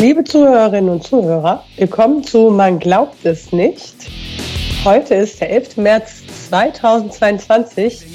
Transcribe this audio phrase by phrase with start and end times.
[0.00, 3.96] Liebe Zuhörerinnen und Zuhörer, willkommen zu Man glaubt es nicht.
[4.84, 5.76] Heute ist der 11.
[5.78, 8.06] März 2022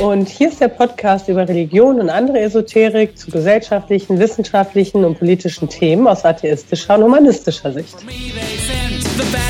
[0.00, 5.68] und hier ist der Podcast über Religion und andere Esoterik zu gesellschaftlichen, wissenschaftlichen und politischen
[5.68, 7.96] Themen aus atheistischer und humanistischer Sicht.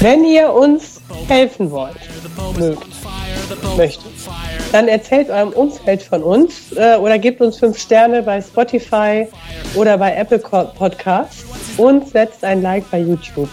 [0.00, 1.96] Wenn ihr uns helfen wollt,
[2.59, 2.86] mögt,
[3.79, 4.12] möchtet,
[4.73, 9.27] dann erzählt eurem Umfeld von uns äh, oder gebt uns fünf Sterne bei Spotify
[9.75, 11.48] oder bei Apple Podcasts
[11.78, 13.48] und setzt ein Like bei YouTube.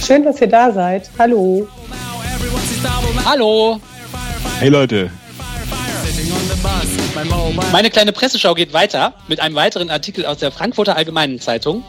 [0.00, 1.10] Schön, dass ihr da seid.
[1.18, 1.68] Hallo.
[3.24, 3.80] Hallo.
[4.58, 5.10] Hey Leute.
[7.72, 11.84] Meine kleine Presseschau geht weiter mit einem weiteren Artikel aus der Frankfurter Allgemeinen Zeitung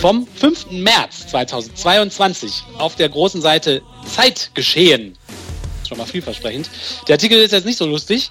[0.00, 0.70] vom 5.
[0.70, 5.16] März 2022 auf der großen Seite Zeitgeschehen.
[5.86, 6.70] Schon mal vielversprechend.
[7.08, 8.30] Der Artikel ist jetzt nicht so lustig.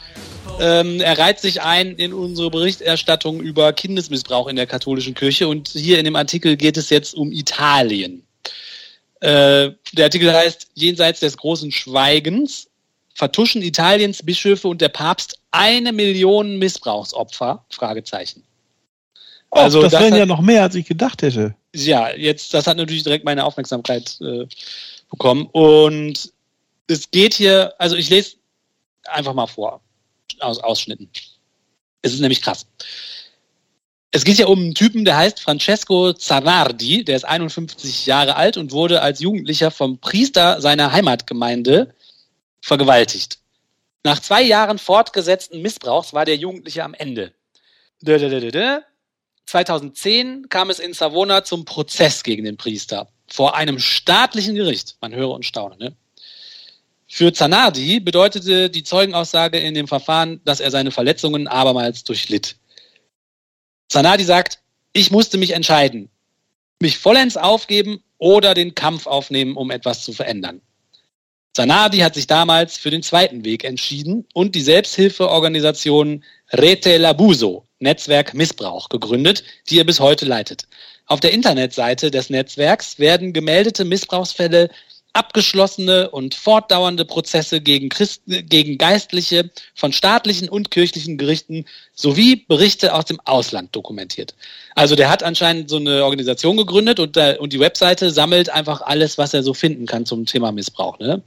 [0.60, 5.70] Ähm, er reiht sich ein in unsere Berichterstattung über Kindesmissbrauch in der katholischen Kirche und
[5.70, 8.24] hier in dem Artikel geht es jetzt um Italien.
[9.20, 12.68] Äh, der Artikel heißt Jenseits des großen Schweigens
[13.14, 17.64] vertuschen Italiens Bischöfe und der Papst eine Million Missbrauchsopfer?
[17.70, 18.44] Fragezeichen.
[19.52, 21.56] Oh, also das, das wären hat, ja noch mehr, als ich gedacht hätte.
[21.76, 24.48] Ja, jetzt das hat natürlich direkt meine Aufmerksamkeit äh,
[25.10, 26.32] bekommen und
[26.88, 28.36] es geht hier, also ich lese
[29.06, 29.82] einfach mal vor
[30.42, 31.10] aus Ausschnitten.
[32.02, 32.66] Es ist nämlich krass.
[34.12, 38.58] Es geht ja um einen Typen, der heißt Francesco Zanardi, der ist 51 Jahre alt
[38.58, 41.96] und wurde als Jugendlicher vom Priester seiner Heimatgemeinde
[42.62, 43.40] vergewaltigt.
[44.04, 47.34] Nach zwei Jahren fortgesetzten Missbrauchs war der Jugendliche am Ende.
[49.46, 54.98] 2010 kam es in Savona zum Prozess gegen den Priester vor einem staatlichen Gericht.
[55.02, 55.78] Man höre und staune.
[55.78, 55.96] Ne?
[57.16, 62.56] Für Zanardi bedeutete die Zeugenaussage in dem Verfahren, dass er seine Verletzungen abermals durchlitt.
[63.88, 64.58] Zanardi sagt,
[64.94, 66.10] ich musste mich entscheiden,
[66.82, 70.62] mich vollends aufgeben oder den Kampf aufnehmen, um etwas zu verändern.
[71.54, 78.34] Zanardi hat sich damals für den zweiten Weg entschieden und die Selbsthilfeorganisation Rete Labuso, Netzwerk
[78.34, 80.68] Missbrauch, gegründet, die er bis heute leitet.
[81.06, 84.72] Auf der Internetseite des Netzwerks werden gemeldete Missbrauchsfälle
[85.14, 92.96] abgeschlossene und fortdauernde Prozesse gegen, Christen, gegen Geistliche von staatlichen und kirchlichen Gerichten sowie Berichte
[92.96, 94.36] aus dem Ausland dokumentiert.
[94.74, 98.82] Also der hat anscheinend so eine Organisation gegründet und, der, und die Webseite sammelt einfach
[98.82, 100.98] alles, was er so finden kann zum Thema Missbrauch.
[100.98, 101.22] Ne?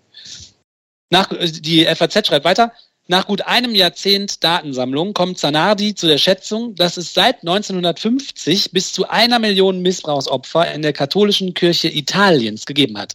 [1.11, 2.73] Nach, die FAZ schreibt weiter,
[3.09, 8.93] nach gut einem Jahrzehnt Datensammlung kommt Zanardi zu der Schätzung, dass es seit 1950 bis
[8.93, 13.15] zu einer Million Missbrauchsopfer in der katholischen Kirche Italiens gegeben hat.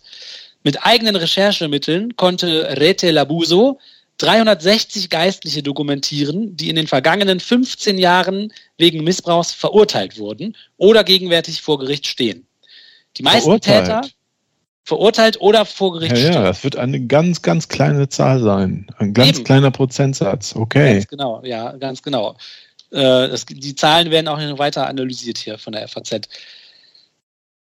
[0.63, 3.79] Mit eigenen Recherchemitteln konnte Rete Labuso
[4.17, 11.61] 360 Geistliche dokumentieren, die in den vergangenen 15 Jahren wegen Missbrauchs verurteilt wurden oder gegenwärtig
[11.61, 12.45] vor Gericht stehen.
[13.17, 13.85] Die meisten verurteilt.
[13.85, 14.01] Täter
[14.83, 16.33] verurteilt oder vor Gericht ja, stehen.
[16.33, 18.87] Ja, das wird eine ganz, ganz kleine Zahl sein.
[18.97, 19.43] Ein ganz Eben.
[19.43, 20.55] kleiner Prozentsatz.
[20.55, 20.93] Okay.
[20.93, 22.35] Ganz genau, ja, ganz genau.
[22.91, 26.27] Äh, das, die Zahlen werden auch noch weiter analysiert hier von der FAZ.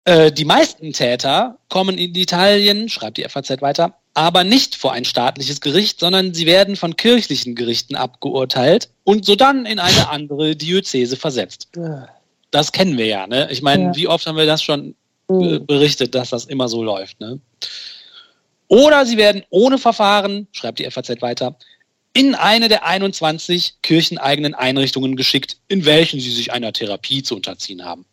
[0.05, 5.03] Äh, die meisten Täter kommen in Italien, schreibt die FAZ weiter, aber nicht vor ein
[5.03, 11.17] staatliches Gericht, sondern sie werden von kirchlichen Gerichten abgeurteilt und sodann in eine andere Diözese
[11.17, 11.69] versetzt.
[12.51, 13.49] Das kennen wir ja, ne?
[13.51, 13.95] Ich meine, ja.
[13.95, 14.95] wie oft haben wir das schon
[15.29, 17.39] äh, berichtet, dass das immer so läuft, ne?
[18.67, 21.55] Oder sie werden ohne Verfahren, schreibt die FAZ weiter,
[22.13, 27.83] in eine der 21 kircheneigenen Einrichtungen geschickt, in welchen sie sich einer Therapie zu unterziehen
[27.83, 28.05] haben.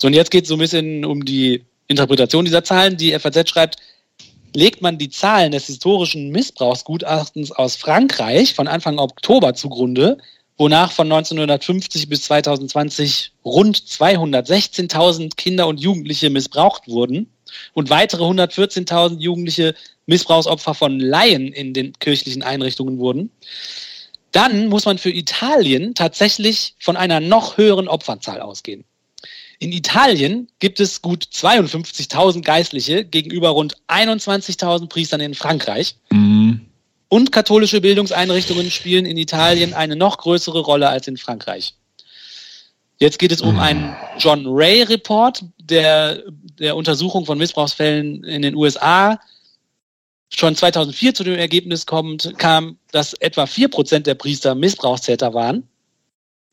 [0.00, 2.96] So, und jetzt geht es so ein bisschen um die Interpretation dieser Zahlen.
[2.96, 3.76] Die FAZ schreibt,
[4.54, 10.18] legt man die Zahlen des historischen Missbrauchsgutachtens aus Frankreich von Anfang Oktober zugrunde,
[10.56, 17.32] wonach von 1950 bis 2020 rund 216.000 Kinder und Jugendliche missbraucht wurden
[17.74, 19.74] und weitere 114.000 Jugendliche
[20.06, 23.30] Missbrauchsopfer von Laien in den kirchlichen Einrichtungen wurden,
[24.30, 28.84] dann muss man für Italien tatsächlich von einer noch höheren Opferzahl ausgehen.
[29.60, 35.96] In Italien gibt es gut 52.000 Geistliche gegenüber rund 21.000 Priestern in Frankreich.
[36.10, 36.66] Mhm.
[37.08, 41.74] Und katholische Bildungseinrichtungen spielen in Italien eine noch größere Rolle als in Frankreich.
[42.98, 46.22] Jetzt geht es um einen John Ray Report der,
[46.58, 49.20] der Untersuchung von Missbrauchsfällen in den USA.
[50.30, 55.68] Schon 2004 zu dem Ergebnis kommt, kam, dass etwa vier Prozent der Priester Missbrauchstäter waren.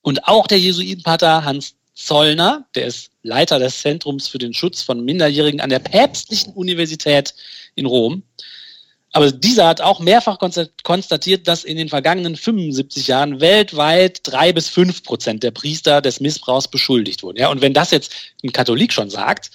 [0.02, 5.04] Und auch der Jesuitenpater Hans Zollner, der ist Leiter des Zentrums für den Schutz von
[5.04, 7.34] Minderjährigen an der Päpstlichen Universität
[7.74, 8.24] in Rom.
[9.14, 10.38] Aber dieser hat auch mehrfach
[10.84, 16.20] konstatiert, dass in den vergangenen 75 Jahren weltweit drei bis fünf Prozent der Priester des
[16.20, 17.40] Missbrauchs beschuldigt wurden.
[17.40, 18.14] Ja, und wenn das jetzt
[18.44, 19.52] ein Katholik schon sagt,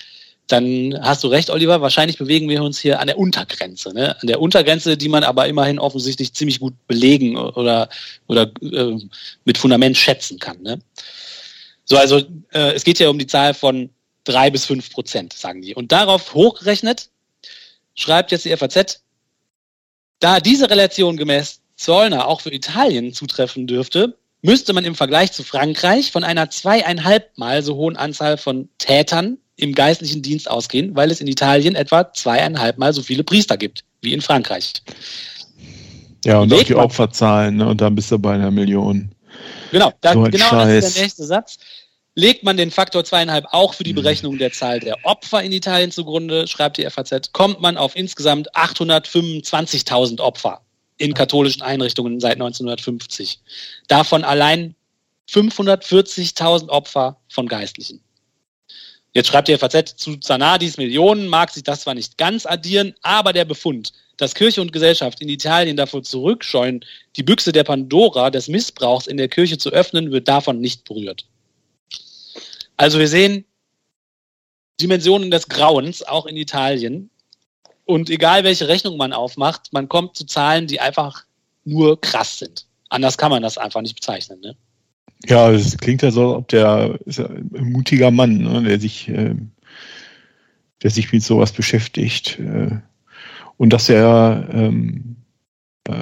[0.50, 1.80] dann hast du recht, Oliver.
[1.80, 4.20] Wahrscheinlich bewegen wir uns hier an der Untergrenze, ne?
[4.20, 7.88] an der Untergrenze, die man aber immerhin offensichtlich ziemlich gut belegen oder
[8.26, 8.96] oder äh,
[9.44, 10.62] mit Fundament schätzen kann.
[10.62, 10.80] Ne?
[11.90, 12.18] So, also
[12.52, 13.90] äh, es geht ja um die Zahl von
[14.22, 15.74] drei bis fünf Prozent, sagen die.
[15.74, 17.08] Und darauf hochgerechnet
[17.96, 19.02] schreibt jetzt die FAZ,
[20.20, 25.42] da diese Relation gemäß Zollner auch für Italien zutreffen dürfte, müsste man im Vergleich zu
[25.42, 31.20] Frankreich von einer zweieinhalbmal so hohen Anzahl von Tätern im geistlichen Dienst ausgehen, weil es
[31.20, 34.74] in Italien etwa zweieinhalbmal so viele Priester gibt wie in Frankreich.
[36.24, 37.66] Ja, und Legt auch die Opferzahlen, ne?
[37.66, 39.10] und dann bist du bei einer Million.
[39.70, 41.58] Genau, da, so genau das ist der nächste Satz.
[42.14, 43.96] Legt man den Faktor zweieinhalb auch für die mhm.
[43.96, 48.54] Berechnung der Zahl der Opfer in Italien zugrunde, schreibt die FAZ, kommt man auf insgesamt
[48.54, 50.60] 825.000 Opfer
[50.98, 53.40] in katholischen Einrichtungen seit 1950.
[53.88, 54.74] Davon allein
[55.30, 58.02] 540.000 Opfer von Geistlichen.
[59.12, 63.32] Jetzt schreibt die FAZ, zu Zanadis Millionen mag sich das zwar nicht ganz addieren, aber
[63.32, 66.84] der Befund, dass Kirche und Gesellschaft in Italien davor zurückscheuen,
[67.16, 71.26] die Büchse der Pandora des Missbrauchs in der Kirche zu öffnen, wird davon nicht berührt.
[72.76, 73.44] Also wir sehen
[74.80, 77.10] Dimensionen des Grauens, auch in Italien.
[77.84, 81.24] Und egal welche Rechnung man aufmacht, man kommt zu Zahlen, die einfach
[81.64, 82.66] nur krass sind.
[82.88, 84.40] Anders kann man das einfach nicht bezeichnen.
[84.40, 84.56] Ne?
[85.26, 89.08] Ja, es klingt ja so, als ob der ist ein mutiger Mann, ne, der sich,
[89.08, 89.34] äh,
[90.82, 92.38] der sich mit sowas beschäftigt.
[92.38, 92.80] Äh,
[93.60, 95.16] und dass er ähm,
[95.86, 95.92] äh,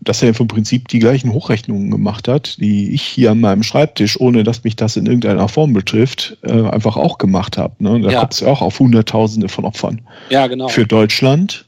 [0.00, 4.18] dass er vom Prinzip die gleichen Hochrechnungen gemacht hat, die ich hier an meinem Schreibtisch,
[4.18, 7.74] ohne dass mich das in irgendeiner Form betrifft, äh, einfach auch gemacht habe.
[7.78, 8.00] Ne?
[8.00, 8.20] Da ja.
[8.20, 10.00] kommt es ja auch auf Hunderttausende von Opfern.
[10.30, 10.66] Ja, genau.
[10.68, 11.67] Für Deutschland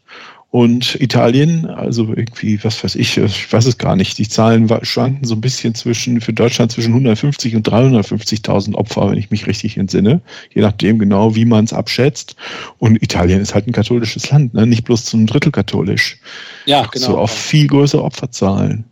[0.52, 4.18] und Italien, also irgendwie, was weiß ich, ich weiß es gar nicht.
[4.18, 9.18] Die Zahlen schwanken so ein bisschen zwischen, für Deutschland zwischen 150 und 350.000 Opfer, wenn
[9.18, 10.20] ich mich richtig entsinne.
[10.52, 12.34] Je nachdem genau, wie man es abschätzt.
[12.78, 14.66] Und Italien ist halt ein katholisches Land, ne?
[14.66, 16.18] nicht bloß zum Drittel katholisch.
[16.66, 17.06] Ja, genau.
[17.06, 18.86] So auf viel größere Opferzahlen.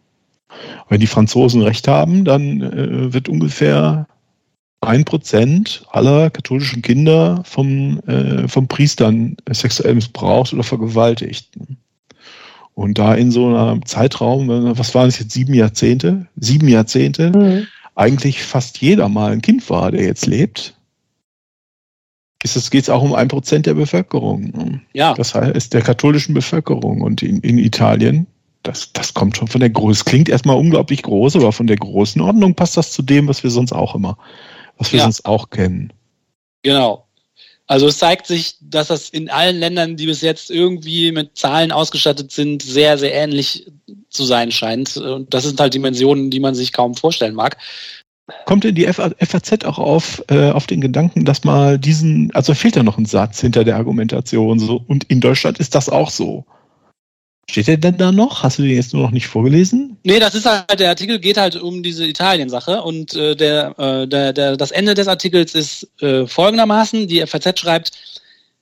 [0.89, 4.07] Wenn die Franzosen recht haben, dann äh, wird ungefähr
[4.81, 11.51] ein Prozent aller katholischen Kinder vom, äh, vom Priestern sexuell missbraucht oder vergewaltigt.
[12.75, 14.49] Und da in so einem Zeitraum,
[14.79, 16.29] was waren es jetzt, sieben Jahrzehnte?
[16.37, 17.67] Sieben Jahrzehnte, mhm.
[17.97, 20.75] eigentlich fast jeder mal ein Kind war, der jetzt lebt,
[22.45, 24.81] ist es, geht es auch um ein Prozent der Bevölkerung.
[24.93, 25.15] Ja.
[25.15, 27.01] Das heißt, der katholischen Bevölkerung.
[27.01, 28.29] Und in, in Italien,
[28.63, 32.21] das, das kommt schon von der Größe, klingt erstmal unglaublich groß, aber von der großen
[32.23, 34.19] Ordnung passt das zu dem, was wir sonst auch immer
[34.79, 35.05] was wir ja.
[35.05, 35.93] sonst auch kennen.
[36.63, 37.05] Genau.
[37.67, 41.71] Also es zeigt sich, dass das in allen Ländern, die bis jetzt irgendwie mit Zahlen
[41.71, 43.71] ausgestattet sind, sehr, sehr ähnlich
[44.09, 44.97] zu sein scheint.
[44.97, 47.59] Und das sind halt Dimensionen, die man sich kaum vorstellen mag.
[48.47, 52.77] Kommt denn die FAZ auch auf, äh, auf den Gedanken, dass mal diesen, also fehlt
[52.77, 56.47] da noch ein Satz hinter der Argumentation so, und in Deutschland ist das auch so.
[57.51, 58.43] Steht der denn da noch?
[58.43, 59.97] Hast du den jetzt nur noch nicht vorgelesen?
[60.05, 64.07] Nee, das ist halt, der Artikel geht halt um diese Italien-Sache und äh, der, äh,
[64.07, 67.93] der, der, das Ende des Artikels ist äh, folgendermaßen, die FAZ schreibt,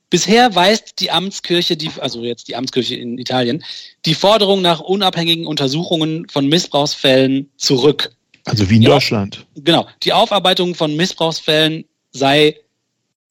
[0.09, 3.63] bisher weist die Amtskirche, die, also jetzt die Amtskirche in Italien,
[4.05, 8.11] die Forderung nach unabhängigen Untersuchungen von Missbrauchsfällen zurück.
[8.45, 9.45] Also wie in die Deutschland.
[9.55, 9.87] Genau.
[10.03, 12.55] Die Aufarbeitung von Missbrauchsfällen sei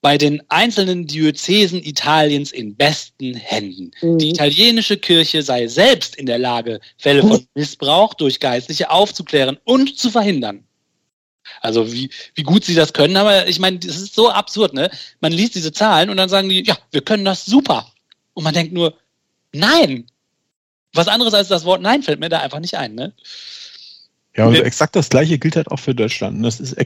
[0.07, 3.91] bei den einzelnen Diözesen Italiens in besten Händen.
[4.01, 4.19] Mhm.
[4.19, 9.99] Die italienische Kirche sei selbst in der Lage, Fälle von Missbrauch durch Geistliche aufzuklären und
[9.99, 10.63] zu verhindern.
[11.61, 14.93] Also wie, wie gut sie das können, aber ich meine, das ist so absurd, ne?
[15.19, 17.93] Man liest diese Zahlen und dann sagen die, ja, wir können das super.
[18.33, 18.97] Und man denkt nur,
[19.51, 20.07] nein.
[20.93, 23.13] Was anderes als das Wort Nein fällt mir da einfach nicht ein, ne?
[24.37, 26.45] Ja, und exakt das gleiche gilt halt auch für Deutschland.
[26.45, 26.77] Das ist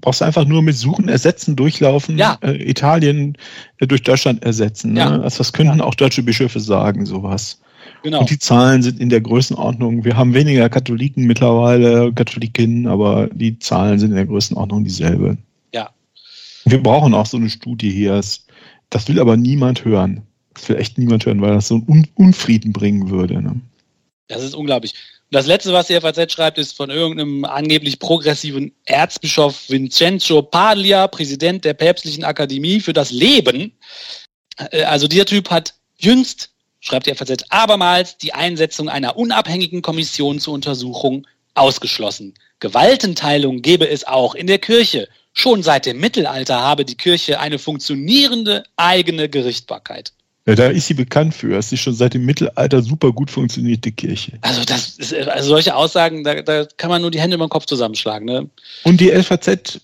[0.00, 2.36] brauchst du einfach nur mit Suchen, Ersetzen, Durchlaufen, ja.
[2.42, 3.38] äh, Italien
[3.78, 4.96] äh, durch Deutschland ersetzen.
[4.96, 5.10] Ja.
[5.10, 5.22] Ne?
[5.22, 5.84] Also das könnten ja.
[5.84, 7.60] auch deutsche Bischöfe sagen, sowas.
[8.02, 8.20] Genau.
[8.20, 10.04] Und die Zahlen sind in der Größenordnung.
[10.04, 15.38] Wir haben weniger Katholiken mittlerweile, Katholikinnen, aber die Zahlen sind in der Größenordnung dieselbe.
[15.72, 15.90] Ja.
[16.64, 18.20] Wir brauchen auch so eine Studie hier.
[18.90, 20.22] Das will aber niemand hören.
[20.54, 23.40] Das will echt niemand hören, weil das so einen Unfrieden bringen würde.
[23.40, 23.60] Ne?
[24.28, 24.94] Das ist unglaublich.
[25.34, 31.64] Das letzte, was die FAZ schreibt, ist von irgendeinem angeblich progressiven Erzbischof Vincenzo Paglia, Präsident
[31.64, 33.76] der Päpstlichen Akademie für das Leben.
[34.70, 40.38] Äh, also dieser Typ hat jüngst, schreibt die FAZ, abermals die Einsetzung einer unabhängigen Kommission
[40.38, 42.34] zur Untersuchung ausgeschlossen.
[42.60, 45.08] Gewaltenteilung gebe es auch in der Kirche.
[45.32, 50.12] Schon seit dem Mittelalter habe die Kirche eine funktionierende eigene Gerichtbarkeit.
[50.46, 51.50] Ja, da ist sie bekannt für.
[51.50, 54.32] Das ist schon seit dem Mittelalter super gut funktionierte Kirche.
[54.42, 57.50] Also, das ist, also solche Aussagen, da, da kann man nur die Hände über den
[57.50, 58.26] Kopf zusammenschlagen.
[58.26, 58.50] Ne?
[58.82, 59.80] Und die LVZ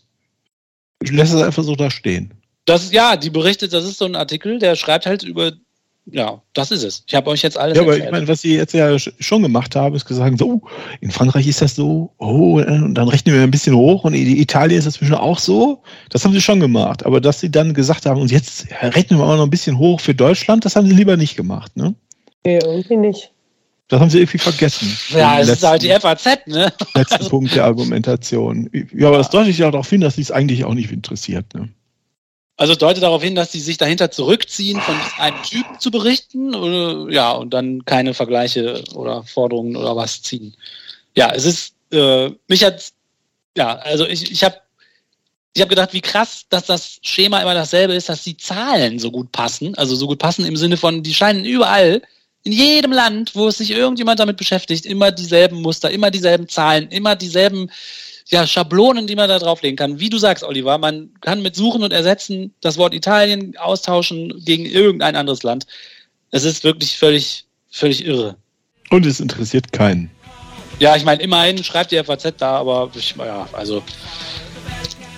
[1.03, 2.33] lässt es einfach so da stehen.
[2.67, 5.53] Das ja, die berichtet, das ist so ein Artikel, der schreibt halt über
[6.13, 7.05] ja, das ist es.
[7.07, 8.07] Ich habe euch jetzt alles Ja, aber erzählt.
[8.07, 10.63] ich meine, was sie jetzt ja schon gemacht haben, ist gesagt, so,
[11.01, 14.27] in Frankreich ist das so, oh, und dann rechnen wir ein bisschen hoch und in
[14.27, 15.83] Italien ist das zwischen auch so.
[16.09, 17.05] Das haben sie schon gemacht.
[17.07, 20.01] Aber dass sie dann gesagt haben, und jetzt rechnen wir auch noch ein bisschen hoch
[20.01, 21.95] für Deutschland, das haben sie lieber nicht gemacht, ne?
[22.45, 23.33] Nee, irgendwie nicht.
[23.89, 24.97] Das haben sie irgendwie vergessen.
[25.09, 26.73] Ja, es ist halt die FAZ, ne?
[26.95, 27.29] Letzten also.
[27.29, 28.71] Punkt der Argumentation.
[28.95, 31.69] Ja, aber das deutet ja darauf hin, dass sie es eigentlich auch nicht interessiert, ne?
[32.61, 37.11] Also deutet darauf hin, dass sie sich dahinter zurückziehen, von einem Typen zu berichten, oder,
[37.11, 40.55] ja, und dann keine Vergleiche oder Forderungen oder was ziehen.
[41.17, 42.93] Ja, es ist, äh, mich hat,
[43.57, 44.61] ja, also ich, ich habe
[45.55, 49.11] ich hab gedacht, wie krass, dass das Schema immer dasselbe ist, dass die Zahlen so
[49.11, 52.03] gut passen, also so gut passen im Sinne von, die scheinen überall,
[52.43, 56.91] in jedem Land, wo es sich irgendjemand damit beschäftigt, immer dieselben Muster, immer dieselben Zahlen,
[56.91, 57.71] immer dieselben
[58.31, 59.99] ja, Schablonen, die man da drauflegen kann.
[59.99, 64.65] Wie du sagst, Oliver, man kann mit Suchen und Ersetzen das Wort Italien austauschen gegen
[64.65, 65.67] irgendein anderes Land.
[66.31, 68.37] Es ist wirklich völlig, völlig irre.
[68.91, 70.11] Und es interessiert keinen.
[70.79, 73.83] Ja, ich meine, immerhin schreibt die FAZ da, aber ich, ja, also.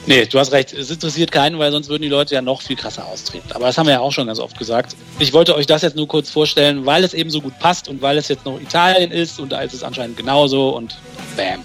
[0.07, 0.73] Nee, du hast recht.
[0.73, 3.53] Es interessiert keinen, weil sonst würden die Leute ja noch viel krasser austreten.
[3.53, 4.97] Aber das haben wir ja auch schon ganz oft gesagt.
[5.21, 8.03] Ich wollte euch das jetzt nur kurz vorstellen, weil es eben so gut passt und
[8.03, 10.97] weil es jetzt noch Italien ist und da ist es anscheinend genauso und
[11.37, 11.65] bam.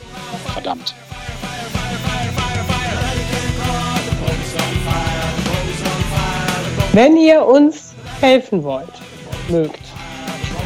[0.54, 0.94] Verdammt.
[6.98, 8.90] Wenn ihr uns helfen wollt,
[9.50, 9.84] mögt,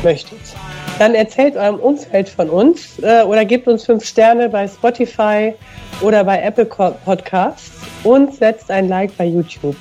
[0.01, 0.39] möchtet,
[0.97, 5.53] dann erzählt eurem Umfeld von uns äh, oder gebt uns fünf Sterne bei Spotify
[5.99, 7.73] oder bei Apple Podcasts
[8.05, 9.75] und setzt ein Like bei YouTube.